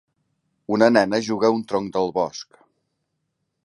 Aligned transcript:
Una 0.77 0.87
nena 0.95 1.21
juga 1.29 1.51
a 1.51 1.55
un 1.59 1.63
tronc 1.73 1.95
del 1.99 2.13
bosc. 2.19 2.63